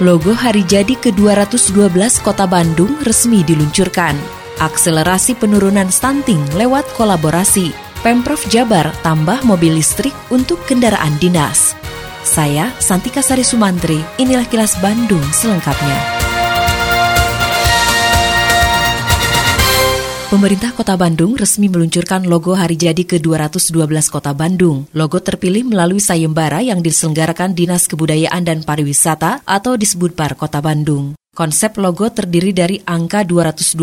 Logo 0.00 0.32
hari 0.32 0.64
jadi 0.64 0.96
ke-212 0.96 2.24
Kota 2.24 2.48
Bandung 2.48 2.96
resmi 3.04 3.44
diluncurkan. 3.44 4.16
Akselerasi 4.56 5.36
penurunan 5.36 5.92
stunting 5.92 6.40
lewat 6.56 6.88
kolaborasi. 6.96 7.68
Pemprov 8.00 8.40
Jabar 8.48 8.96
tambah 9.04 9.44
mobil 9.44 9.76
listrik 9.76 10.16
untuk 10.32 10.56
kendaraan 10.64 11.20
dinas. 11.20 11.76
Saya 12.24 12.72
Santika 12.80 13.20
Sari 13.20 13.44
Sumantri, 13.44 14.00
inilah 14.16 14.48
kilas 14.48 14.80
Bandung 14.80 15.24
selengkapnya. 15.36 16.19
Pemerintah 20.30 20.70
Kota 20.70 20.94
Bandung 20.94 21.34
resmi 21.34 21.66
meluncurkan 21.66 22.22
logo 22.22 22.54
hari 22.54 22.78
jadi 22.78 23.02
ke-212 23.02 23.90
Kota 24.14 24.30
Bandung. 24.30 24.86
Logo 24.94 25.18
terpilih 25.18 25.66
melalui 25.66 25.98
sayembara 25.98 26.62
yang 26.62 26.86
diselenggarakan 26.86 27.50
Dinas 27.50 27.90
Kebudayaan 27.90 28.46
dan 28.46 28.62
Pariwisata 28.62 29.42
atau 29.42 29.74
disebut 29.74 30.14
Bar 30.14 30.38
Kota 30.38 30.62
Bandung. 30.62 31.18
Konsep 31.34 31.74
logo 31.82 32.06
terdiri 32.14 32.54
dari 32.54 32.78
angka 32.86 33.26
212 33.26 33.74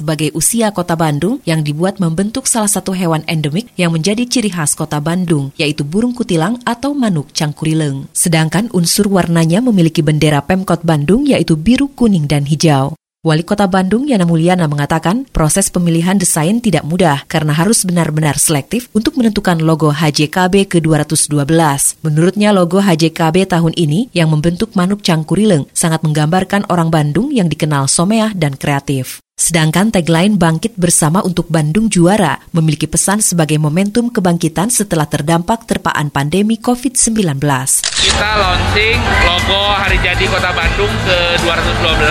sebagai 0.00 0.32
usia 0.32 0.72
kota 0.72 0.96
Bandung 0.96 1.44
yang 1.44 1.60
dibuat 1.60 2.00
membentuk 2.00 2.48
salah 2.48 2.72
satu 2.72 2.96
hewan 2.96 3.20
endemik 3.28 3.68
yang 3.76 3.92
menjadi 3.92 4.24
ciri 4.24 4.48
khas 4.48 4.72
kota 4.72 5.04
Bandung, 5.04 5.52
yaitu 5.60 5.84
burung 5.84 6.16
kutilang 6.16 6.56
atau 6.64 6.96
manuk 6.96 7.28
cangkurileng. 7.36 8.08
Sedangkan 8.16 8.72
unsur 8.72 9.04
warnanya 9.12 9.60
memiliki 9.60 10.00
bendera 10.00 10.40
Pemkot 10.40 10.80
Bandung 10.80 11.28
yaitu 11.28 11.60
biru, 11.60 11.92
kuning, 11.92 12.24
dan 12.24 12.48
hijau. 12.48 12.96
Wali 13.20 13.44
Kota 13.44 13.68
Bandung 13.68 14.08
Yana 14.08 14.24
Mulyana 14.24 14.64
mengatakan 14.64 15.28
proses 15.28 15.68
pemilihan 15.68 16.16
desain 16.16 16.56
tidak 16.56 16.88
mudah 16.88 17.28
karena 17.28 17.52
harus 17.52 17.84
benar-benar 17.84 18.40
selektif 18.40 18.88
untuk 18.96 19.20
menentukan 19.20 19.60
logo 19.60 19.92
HJKB 19.92 20.64
ke-212. 20.64 21.28
Menurutnya 22.00 22.56
logo 22.56 22.80
HJKB 22.80 23.44
tahun 23.44 23.76
ini 23.76 24.08
yang 24.16 24.32
membentuk 24.32 24.72
manuk 24.72 25.04
cangkurileng 25.04 25.68
sangat 25.76 26.00
menggambarkan 26.00 26.64
orang 26.72 26.88
Bandung 26.88 27.28
yang 27.28 27.52
dikenal 27.52 27.92
someah 27.92 28.32
dan 28.32 28.56
kreatif. 28.56 29.20
Sedangkan 29.40 29.88
tagline 29.88 30.36
Bangkit 30.36 30.76
Bersama 30.76 31.24
untuk 31.24 31.48
Bandung 31.48 31.88
Juara 31.88 32.36
memiliki 32.52 32.84
pesan 32.84 33.24
sebagai 33.24 33.56
momentum 33.56 34.12
kebangkitan 34.12 34.68
setelah 34.68 35.08
terdampak 35.08 35.64
terpaan 35.64 36.12
pandemi 36.12 36.60
COVID-19. 36.60 37.40
Kita 37.40 38.30
launching 38.36 39.00
logo 39.24 39.64
Hari 39.80 39.96
Jadi 40.04 40.28
Kota 40.28 40.52
Bandung 40.52 40.92
ke-212. 41.08 42.04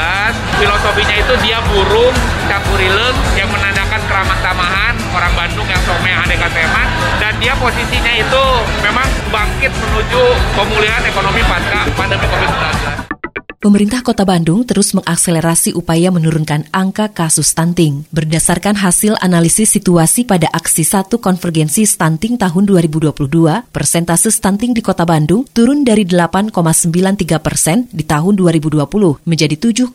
Filosofinya 0.57 1.15
itu 1.21 1.33
dia 1.45 1.61
burung 1.69 2.17
campurileng 2.49 3.17
yang 3.37 3.49
menandakan 3.53 4.01
keramat 4.09 4.39
tamahan 4.41 4.97
orang 5.13 5.33
Bandung 5.37 5.69
yang 5.69 5.81
someh 5.85 6.13
aneka 6.25 6.49
teman 6.49 6.87
dan 7.21 7.37
dia 7.37 7.53
posisinya 7.61 8.13
itu 8.17 8.45
memang 8.81 9.05
bangkit 9.29 9.69
menuju 9.69 10.23
pemulihan 10.57 11.05
ekonomi 11.05 11.45
pasca 11.45 11.85
pandemi 11.93 12.25
COVID-19. 12.25 13.18
Pemerintah 13.59 13.99
Kota 13.99 14.23
Bandung 14.23 14.63
terus 14.63 14.95
mengakselerasi 14.95 15.75
upaya 15.75 16.15
menurunkan 16.15 16.71
angka 16.71 17.11
kasus 17.11 17.51
stunting. 17.51 18.07
Berdasarkan 18.07 18.79
hasil 18.79 19.19
analisis 19.19 19.75
situasi 19.75 20.23
pada 20.23 20.47
aksi 20.47 20.87
1 20.87 21.19
konvergensi 21.19 21.83
stunting 21.83 22.39
tahun 22.39 22.63
2022, 22.63 23.19
persentase 23.67 24.31
stunting 24.31 24.71
di 24.71 24.79
Kota 24.79 25.03
Bandung 25.03 25.43
turun 25.51 25.83
dari 25.83 26.07
8,93 26.07 27.35
persen 27.43 27.83
di 27.91 28.07
tahun 28.07 28.39
2020 28.39 29.27
menjadi 29.27 29.55
7,59 29.59 29.91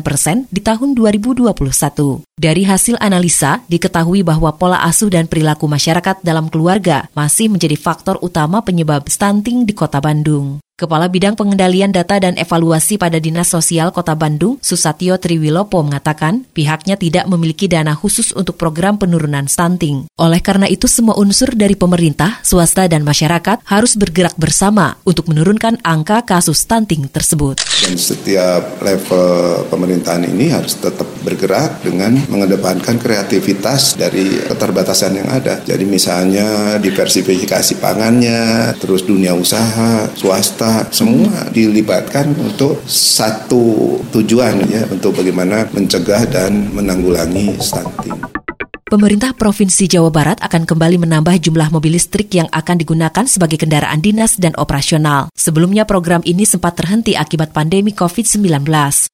persen 0.00 0.48
di 0.48 0.64
tahun 0.64 0.96
2021. 0.96 2.29
Dari 2.40 2.64
hasil 2.64 2.96
analisa, 3.04 3.60
diketahui 3.68 4.24
bahwa 4.24 4.56
pola 4.56 4.80
asuh 4.88 5.12
dan 5.12 5.28
perilaku 5.28 5.68
masyarakat 5.68 6.24
dalam 6.24 6.48
keluarga 6.48 7.04
masih 7.12 7.52
menjadi 7.52 7.76
faktor 7.76 8.16
utama 8.24 8.64
penyebab 8.64 9.12
stunting 9.12 9.68
di 9.68 9.76
Kota 9.76 10.00
Bandung. 10.00 10.56
Kepala 10.80 11.12
Bidang 11.12 11.36
Pengendalian 11.36 11.92
Data 11.92 12.16
dan 12.16 12.40
Evaluasi 12.40 12.96
pada 12.96 13.20
Dinas 13.20 13.52
Sosial 13.52 13.92
Kota 13.92 14.16
Bandung, 14.16 14.56
Susatyo 14.64 15.20
Triwilopo 15.20 15.84
mengatakan 15.84 16.48
pihaknya 16.56 16.96
tidak 16.96 17.28
memiliki 17.28 17.68
dana 17.68 17.92
khusus 17.92 18.32
untuk 18.32 18.56
program 18.56 18.96
penurunan 18.96 19.44
stunting. 19.44 20.08
Oleh 20.16 20.40
karena 20.40 20.64
itu 20.72 20.88
semua 20.88 21.20
unsur 21.20 21.52
dari 21.52 21.76
pemerintah, 21.76 22.40
swasta 22.40 22.88
dan 22.88 23.04
masyarakat 23.04 23.60
harus 23.68 23.92
bergerak 23.92 24.32
bersama 24.40 24.96
untuk 25.04 25.28
menurunkan 25.28 25.84
angka 25.84 26.24
kasus 26.24 26.64
stunting 26.64 27.12
tersebut. 27.12 27.60
Dan 27.84 28.00
setiap 28.00 28.80
level 28.80 29.68
pemerintahan 29.68 30.24
ini 30.32 30.48
harus 30.48 30.80
tetap 30.80 31.04
bergerak 31.20 31.84
dengan 31.84 32.16
mengedepankan 32.30 32.96
kreativitas 33.02 33.98
dari 33.98 34.38
keterbatasan 34.46 35.18
yang 35.18 35.28
ada. 35.28 35.58
Jadi 35.66 35.82
misalnya 35.82 36.78
diversifikasi 36.78 37.82
pangannya, 37.82 38.70
terus 38.78 39.02
dunia 39.02 39.34
usaha, 39.34 40.06
swasta, 40.14 40.86
semua 40.94 41.50
dilibatkan 41.50 42.30
untuk 42.38 42.86
satu 42.86 43.98
tujuan 44.14 44.62
ya 44.70 44.86
untuk 44.86 45.18
bagaimana 45.18 45.66
mencegah 45.74 46.30
dan 46.30 46.70
menanggulangi 46.70 47.58
stunting. 47.58 48.29
Pemerintah 48.90 49.30
Provinsi 49.38 49.86
Jawa 49.86 50.10
Barat 50.10 50.42
akan 50.42 50.66
kembali 50.66 50.98
menambah 51.06 51.38
jumlah 51.38 51.70
mobil 51.70 51.94
listrik 51.94 52.34
yang 52.34 52.50
akan 52.50 52.74
digunakan 52.74 53.22
sebagai 53.22 53.54
kendaraan 53.54 54.02
dinas 54.02 54.34
dan 54.34 54.50
operasional. 54.58 55.30
Sebelumnya 55.30 55.86
program 55.86 56.26
ini 56.26 56.42
sempat 56.42 56.74
terhenti 56.74 57.14
akibat 57.14 57.54
pandemi 57.54 57.94
COVID-19. 57.94 58.66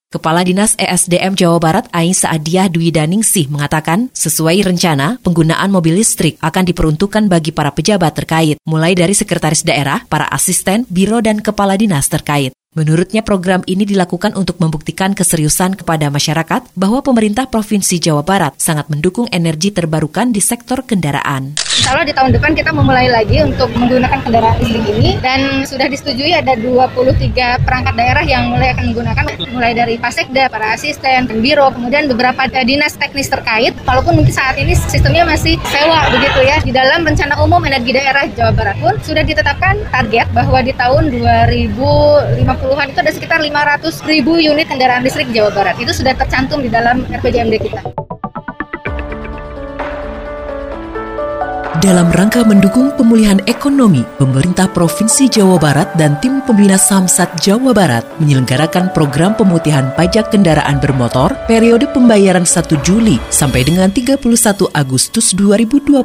Kepala 0.08 0.48
Dinas 0.48 0.80
ESDM 0.80 1.36
Jawa 1.36 1.60
Barat 1.60 1.84
Aisa 1.92 2.32
Adiah 2.32 2.72
Dwi 2.72 2.88
Daningsih 2.88 3.52
mengatakan, 3.52 4.08
sesuai 4.16 4.64
rencana, 4.64 5.20
penggunaan 5.20 5.68
mobil 5.68 6.00
listrik 6.00 6.40
akan 6.40 6.64
diperuntukkan 6.72 7.28
bagi 7.28 7.52
para 7.52 7.68
pejabat 7.68 8.16
terkait, 8.16 8.56
mulai 8.64 8.96
dari 8.96 9.12
sekretaris 9.12 9.60
daerah, 9.60 10.08
para 10.08 10.24
asisten, 10.32 10.88
biro, 10.88 11.20
dan 11.20 11.44
kepala 11.44 11.76
dinas 11.76 12.08
terkait. 12.08 12.55
Menurutnya 12.76 13.24
program 13.24 13.64
ini 13.64 13.88
dilakukan 13.88 14.36
untuk 14.36 14.60
membuktikan 14.60 15.16
keseriusan 15.16 15.80
kepada 15.80 16.12
masyarakat 16.12 16.76
bahwa 16.76 17.00
pemerintah 17.00 17.48
Provinsi 17.48 17.96
Jawa 17.96 18.20
Barat 18.20 18.52
sangat 18.60 18.92
mendukung 18.92 19.24
energi 19.32 19.72
terbarukan 19.72 20.28
di 20.28 20.44
sektor 20.44 20.84
kendaraan. 20.84 21.56
Kalau 21.56 22.04
di 22.04 22.12
tahun 22.12 22.36
depan 22.36 22.52
kita 22.52 22.76
memulai 22.76 23.08
lagi 23.08 23.40
untuk 23.40 23.72
menggunakan 23.72 24.20
kendaraan 24.20 24.60
listrik 24.60 24.92
ini 24.92 25.16
dan 25.24 25.64
sudah 25.64 25.88
disetujui 25.88 26.36
ada 26.36 26.52
23 26.52 27.64
perangkat 27.64 27.94
daerah 27.96 28.24
yang 28.28 28.52
mulai 28.52 28.76
akan 28.76 28.92
menggunakan 28.92 29.24
mulai 29.56 29.72
dari 29.72 29.96
Pasekda, 29.96 30.52
para 30.52 30.76
asisten, 30.76 31.32
biro, 31.40 31.72
kemudian 31.72 32.12
beberapa 32.12 32.44
dinas 32.60 32.92
teknis 33.00 33.32
terkait 33.32 33.72
walaupun 33.88 34.20
mungkin 34.20 34.36
saat 34.36 34.60
ini 34.60 34.76
sistemnya 34.76 35.24
masih 35.24 35.56
sewa 35.72 36.12
begitu 36.12 36.44
ya. 36.44 36.60
Di 36.60 36.76
dalam 36.76 37.08
rencana 37.08 37.40
umum 37.40 37.64
energi 37.64 37.96
daerah 37.96 38.28
Jawa 38.36 38.52
Barat 38.52 38.76
pun 38.84 39.00
sudah 39.00 39.24
ditetapkan 39.24 39.80
target 39.88 40.28
bahwa 40.36 40.60
di 40.60 40.76
tahun 40.76 41.08
2050 41.08 42.65
2020-an 42.66 42.90
itu 42.90 43.00
ada 43.00 43.12
sekitar 43.14 43.38
500 43.38 44.10
ribu 44.10 44.42
unit 44.42 44.66
kendaraan 44.66 45.06
listrik 45.06 45.30
Jawa 45.30 45.54
Barat. 45.54 45.78
Itu 45.78 45.94
sudah 45.94 46.18
tercantum 46.18 46.58
di 46.66 46.70
dalam 46.70 47.06
RPJMD 47.06 47.54
kita. 47.62 47.80
Dalam 51.86 52.10
rangka 52.10 52.42
mendukung 52.42 52.90
pemulihan 52.98 53.38
ekonomi, 53.46 54.02
pemerintah 54.18 54.66
Provinsi 54.66 55.30
Jawa 55.30 55.54
Barat 55.54 55.94
dan 55.94 56.18
tim 56.18 56.42
pembina 56.42 56.74
Samsat 56.74 57.38
Jawa 57.38 57.70
Barat 57.70 58.02
menyelenggarakan 58.18 58.90
program 58.90 59.38
pemutihan 59.38 59.94
pajak 59.94 60.34
kendaraan 60.34 60.82
bermotor 60.82 61.30
periode 61.46 61.86
pembayaran 61.94 62.42
1 62.42 62.74
Juli 62.82 63.22
sampai 63.30 63.62
dengan 63.62 63.86
31 63.94 64.18
Agustus 64.74 65.30
2022 65.38 66.02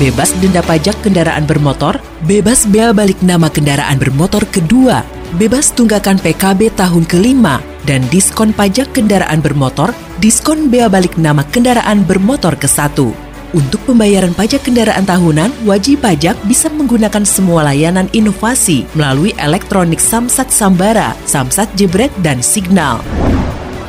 bebas 0.00 0.32
denda 0.40 0.64
pajak 0.64 0.96
kendaraan 1.04 1.44
bermotor, 1.44 2.00
bebas 2.24 2.64
bea 2.64 2.94
balik 2.96 3.20
nama 3.20 3.52
kendaraan 3.52 4.00
bermotor 4.00 4.46
kedua, 4.48 5.04
bebas 5.36 5.74
tunggakan 5.74 6.16
PKB 6.22 6.72
tahun 6.78 7.04
kelima, 7.04 7.60
dan 7.84 8.00
diskon 8.08 8.56
pajak 8.56 8.94
kendaraan 8.96 9.44
bermotor, 9.44 9.92
diskon 10.22 10.72
bea 10.72 10.88
balik 10.88 11.18
nama 11.20 11.44
kendaraan 11.44 12.06
bermotor 12.06 12.56
ke 12.56 12.70
satu. 12.70 13.12
Untuk 13.52 13.84
pembayaran 13.84 14.32
pajak 14.32 14.64
kendaraan 14.64 15.04
tahunan, 15.04 15.68
wajib 15.68 16.00
pajak 16.00 16.40
bisa 16.48 16.72
menggunakan 16.72 17.20
semua 17.28 17.68
layanan 17.68 18.08
inovasi 18.16 18.88
melalui 18.96 19.36
elektronik 19.36 20.00
Samsat 20.00 20.48
Sambara, 20.48 21.12
Samsat 21.28 21.68
Jebret, 21.76 22.08
dan 22.24 22.40
Signal. 22.40 23.04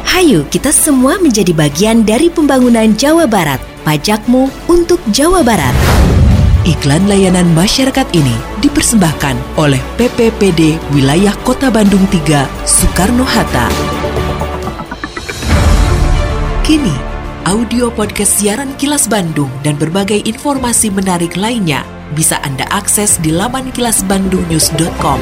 Hayu, 0.04 0.44
kita 0.52 0.68
semua 0.76 1.16
menjadi 1.16 1.56
bagian 1.56 2.04
dari 2.04 2.28
pembangunan 2.28 2.92
Jawa 3.00 3.24
Barat 3.24 3.64
pajakmu 3.84 4.48
untuk 4.72 5.00
Jawa 5.12 5.44
Barat. 5.44 5.76
Iklan 6.64 7.12
layanan 7.12 7.52
masyarakat 7.52 8.08
ini 8.16 8.32
dipersembahkan 8.64 9.60
oleh 9.60 9.84
PPPD 10.00 10.80
Wilayah 10.96 11.36
Kota 11.44 11.68
Bandung 11.68 12.08
3 12.08 12.24
Soekarno-Hatta. 12.64 13.68
Kini, 16.64 16.96
audio 17.44 17.92
podcast 17.92 18.40
siaran 18.40 18.72
Kilas 18.80 19.12
Bandung 19.12 19.52
dan 19.60 19.76
berbagai 19.76 20.24
informasi 20.24 20.88
menarik 20.88 21.36
lainnya 21.36 21.84
bisa 22.16 22.40
Anda 22.48 22.64
akses 22.72 23.20
di 23.20 23.36
laman 23.36 23.68
kilasbandungnews.com. 23.76 25.20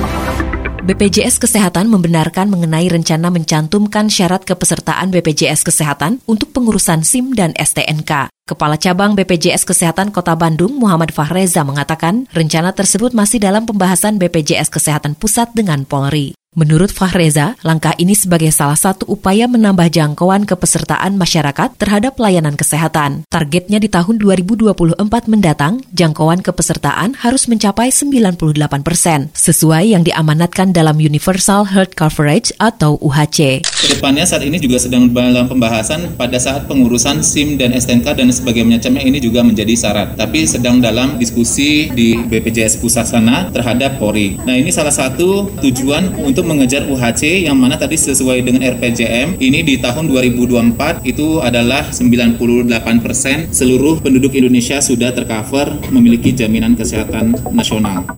BPJS 0.82 1.38
Kesehatan 1.38 1.94
membenarkan 1.94 2.50
mengenai 2.50 2.90
rencana 2.90 3.30
mencantumkan 3.30 4.10
syarat 4.10 4.42
kepesertaan 4.42 5.14
BPJS 5.14 5.62
Kesehatan 5.62 6.26
untuk 6.26 6.50
pengurusan 6.58 7.06
SIM 7.06 7.38
dan 7.38 7.54
STNK. 7.54 8.34
Kepala 8.50 8.82
Cabang 8.82 9.14
BPJS 9.14 9.62
Kesehatan 9.62 10.10
Kota 10.10 10.34
Bandung, 10.34 10.74
Muhammad 10.82 11.14
Fahreza 11.14 11.62
mengatakan, 11.62 12.26
rencana 12.34 12.74
tersebut 12.74 13.14
masih 13.14 13.38
dalam 13.38 13.70
pembahasan 13.70 14.18
BPJS 14.18 14.74
Kesehatan 14.74 15.14
Pusat 15.14 15.54
dengan 15.54 15.86
Polri. 15.86 16.41
Menurut 16.52 16.92
Fahreza, 16.92 17.56
langkah 17.64 17.96
ini 17.96 18.12
sebagai 18.12 18.52
salah 18.52 18.76
satu 18.76 19.08
upaya 19.08 19.48
menambah 19.48 19.88
jangkauan 19.88 20.44
kepesertaan 20.44 21.16
masyarakat 21.16 21.80
terhadap 21.80 22.20
layanan 22.20 22.60
kesehatan. 22.60 23.24
Targetnya 23.32 23.80
di 23.80 23.88
tahun 23.88 24.20
2024 24.20 25.00
mendatang, 25.32 25.80
jangkauan 25.96 26.44
kepesertaan 26.44 27.16
harus 27.24 27.48
mencapai 27.48 27.88
98 27.88 28.84
persen, 28.84 29.32
sesuai 29.32 29.96
yang 29.96 30.04
diamanatkan 30.04 30.76
dalam 30.76 31.00
Universal 31.00 31.72
Health 31.72 31.96
Coverage 31.96 32.52
atau 32.60 33.00
UHC. 33.00 33.64
Ke 33.64 33.88
depannya 33.96 34.28
saat 34.28 34.44
ini 34.44 34.60
juga 34.60 34.76
sedang 34.76 35.08
dalam 35.08 35.48
pembahasan 35.48 36.20
pada 36.20 36.36
saat 36.36 36.68
pengurusan 36.68 37.24
SIM 37.24 37.56
dan 37.56 37.72
STNK 37.72 38.12
dan 38.12 38.28
sebagainya 38.28 38.84
macamnya 38.84 39.08
ini 39.08 39.24
juga 39.24 39.40
menjadi 39.40 39.72
syarat. 39.72 40.20
Tapi 40.20 40.44
sedang 40.44 40.84
dalam 40.84 41.16
diskusi 41.16 41.88
di 41.96 42.20
BPJS 42.20 42.84
Pusat 42.84 43.06
sana 43.08 43.48
terhadap 43.56 44.04
Polri. 44.04 44.36
Nah 44.44 44.60
ini 44.60 44.68
salah 44.68 44.92
satu 44.92 45.48
tujuan 45.64 46.12
untuk 46.20 46.41
untuk 46.42 46.58
mengejar 46.58 46.90
UHC 46.90 47.46
yang 47.46 47.54
mana 47.54 47.78
tadi 47.78 47.94
sesuai 47.94 48.42
dengan 48.42 48.66
RPJM 48.66 49.38
ini 49.38 49.62
di 49.62 49.78
tahun 49.78 50.10
2024 50.10 51.06
itu 51.06 51.38
adalah 51.38 51.94
98% 51.94 52.82
seluruh 53.54 54.02
penduduk 54.02 54.34
Indonesia 54.34 54.82
sudah 54.82 55.14
tercover 55.14 55.70
memiliki 55.94 56.34
jaminan 56.34 56.74
kesehatan 56.74 57.38
nasional 57.54 58.10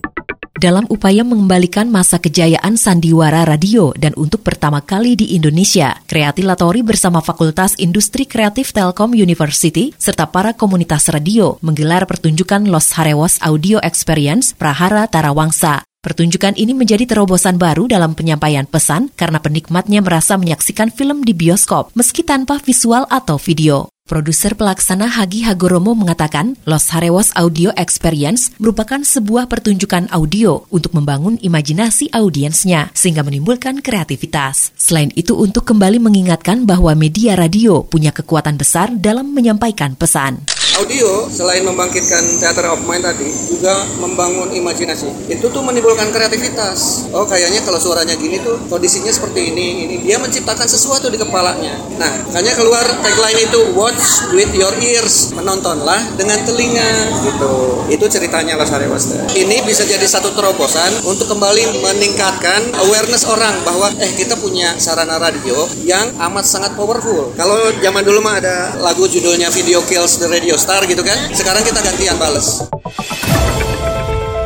dalam 0.56 0.88
upaya 0.88 1.20
mengembalikan 1.20 1.92
masa 1.92 2.16
kejayaan 2.16 2.80
sandiwara 2.80 3.44
radio 3.44 3.92
dan 3.92 4.16
untuk 4.16 4.40
pertama 4.40 4.80
kali 4.80 5.12
di 5.12 5.36
Indonesia, 5.36 5.92
Kreatilatori 6.08 6.80
bersama 6.80 7.20
Fakultas 7.20 7.76
Industri 7.76 8.24
Kreatif 8.24 8.72
Telkom 8.72 9.12
University 9.12 9.92
serta 10.00 10.24
para 10.32 10.56
komunitas 10.56 11.12
radio 11.12 11.60
menggelar 11.60 12.08
pertunjukan 12.08 12.64
Los 12.72 12.96
Harewos 12.96 13.36
Audio 13.44 13.76
Experience 13.84 14.56
Prahara 14.56 15.04
Tarawangsa. 15.04 15.84
Pertunjukan 16.04 16.52
ini 16.60 16.76
menjadi 16.76 17.08
terobosan 17.08 17.56
baru 17.56 17.88
dalam 17.88 18.12
penyampaian 18.12 18.68
pesan 18.68 19.08
karena 19.16 19.40
penikmatnya 19.40 20.04
merasa 20.04 20.36
menyaksikan 20.36 20.92
film 20.92 21.24
di 21.24 21.32
bioskop 21.32 21.96
meski 21.96 22.20
tanpa 22.20 22.60
visual 22.60 23.08
atau 23.08 23.40
video. 23.40 23.88
Produser 24.04 24.52
pelaksana 24.52 25.08
Hagi 25.08 25.48
Hagoromo 25.48 25.96
mengatakan, 25.96 26.60
Los 26.68 26.92
Harewos 26.92 27.32
Audio 27.32 27.72
Experience 27.72 28.52
merupakan 28.60 29.00
sebuah 29.00 29.48
pertunjukan 29.48 30.12
audio 30.12 30.68
untuk 30.68 30.92
membangun 30.92 31.40
imajinasi 31.40 32.12
audiensnya 32.12 32.92
sehingga 32.92 33.24
menimbulkan 33.24 33.80
kreativitas. 33.80 34.76
Selain 34.76 35.08
itu 35.16 35.32
untuk 35.32 35.64
kembali 35.64 36.04
mengingatkan 36.04 36.68
bahwa 36.68 36.92
media 36.92 37.32
radio 37.32 37.80
punya 37.80 38.12
kekuatan 38.12 38.60
besar 38.60 38.92
dalam 38.92 39.32
menyampaikan 39.32 39.96
pesan. 39.96 40.44
Audio 40.74 41.30
selain 41.30 41.62
membangkitkan 41.62 42.42
theater 42.42 42.66
of 42.74 42.82
mind 42.82 43.06
tadi 43.06 43.30
juga 43.46 43.86
membangun 44.02 44.50
imajinasi. 44.50 45.30
Itu 45.30 45.46
tuh 45.54 45.62
menimbulkan 45.62 46.10
kreativitas. 46.10 47.06
Oh 47.14 47.22
kayaknya 47.22 47.62
kalau 47.62 47.78
suaranya 47.78 48.18
gini 48.18 48.42
tuh 48.42 48.58
kondisinya 48.66 49.14
seperti 49.14 49.54
ini, 49.54 49.86
ini 49.86 49.96
dia 50.02 50.18
menciptakan 50.18 50.66
sesuatu 50.66 51.06
di 51.14 51.14
kepalanya. 51.14 51.78
Nah, 51.94 52.10
makanya 52.26 52.58
keluar 52.58 52.82
tagline 53.06 53.46
itu 53.46 53.70
watch 53.78 54.34
with 54.34 54.50
your 54.50 54.74
ears, 54.82 55.30
menontonlah 55.38 56.02
dengan 56.18 56.42
telinga 56.42 56.90
gitu. 57.22 57.86
Itu 57.94 58.10
ceritanya 58.10 58.58
Las 58.58 58.74
Arewasta. 58.74 59.30
Ini 59.30 59.62
bisa 59.62 59.86
jadi 59.86 60.02
satu 60.02 60.34
terobosan 60.34 61.06
untuk 61.06 61.30
kembali 61.30 61.86
meningkatkan 61.86 62.74
awareness 62.82 63.22
orang 63.30 63.54
bahwa 63.62 63.94
eh 64.02 64.10
kita 64.18 64.34
punya 64.42 64.74
sarana 64.82 65.22
radio 65.22 65.70
yang 65.86 66.10
amat 66.18 66.42
sangat 66.42 66.74
powerful. 66.74 67.30
Kalau 67.38 67.70
zaman 67.78 68.02
dulu 68.02 68.18
mah 68.18 68.42
ada 68.42 68.74
lagu 68.82 69.06
judulnya 69.06 69.54
Video 69.54 69.78
Kills 69.86 70.18
the 70.18 70.26
Radio 70.26 70.58
star 70.64 70.80
gitu 70.88 71.04
kan? 71.04 71.18
Sekarang 71.36 71.60
kita 71.60 71.84
gantian 71.84 72.16
bales 72.16 72.64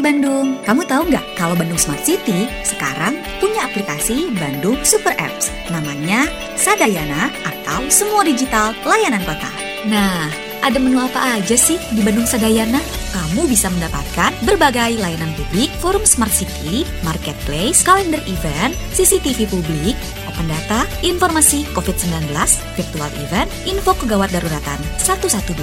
Di 0.00 0.08
Bandung. 0.08 0.56
Kamu 0.64 0.88
tahu 0.88 1.12
nggak 1.12 1.36
kalau 1.36 1.52
Bandung 1.52 1.76
Smart 1.76 2.00
City 2.00 2.48
sekarang 2.64 3.20
punya 3.36 3.68
aplikasi 3.68 4.32
Bandung 4.40 4.80
Super 4.80 5.12
Apps. 5.20 5.52
Namanya 5.68 6.24
Sadayana 6.56 7.28
atau 7.44 7.84
Semua 7.92 8.24
Digital 8.24 8.72
Layanan 8.88 9.20
Kota. 9.28 9.52
Nah, 9.84 10.32
ada 10.64 10.80
menu 10.80 10.96
apa 11.04 11.36
aja 11.36 11.52
sih 11.52 11.76
di 11.92 12.00
Bandung 12.00 12.24
Sadayana? 12.24 12.80
Kamu 13.12 13.44
bisa 13.44 13.68
mendapatkan 13.68 14.32
berbagai 14.48 14.96
layanan 14.96 15.36
publik, 15.36 15.68
forum 15.84 16.08
Smart 16.08 16.32
City, 16.32 16.88
marketplace, 17.04 17.84
kalender 17.84 18.24
event, 18.24 18.72
CCTV 18.96 19.52
publik, 19.52 20.00
open 20.30 20.46
data, 20.46 20.86
informasi 21.02 21.66
COVID-19, 21.74 22.30
virtual 22.78 23.10
event, 23.26 23.50
info 23.66 23.98
kegawat 23.98 24.30
daruratan 24.30 24.78
112 25.02 25.58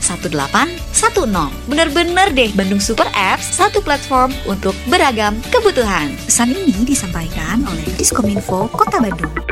1810. 0.00 1.68
Bener-bener 1.68 2.32
deh 2.32 2.48
Bandung 2.56 2.80
Super 2.80 3.12
Apps, 3.12 3.52
satu 3.52 3.84
platform 3.84 4.32
untuk 4.48 4.72
beragam 4.88 5.36
kebutuhan. 5.52 6.16
Pesan 6.24 6.56
ini 6.56 6.88
disampaikan 6.88 7.60
oleh 7.68 7.84
Diskominfo 8.00 8.72
Kota 8.72 8.96
Bandung. 8.96 9.51